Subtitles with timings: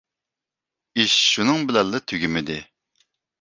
[1.03, 2.59] ئىش شۇنىڭ بىلەنلا تۈگىمىدى.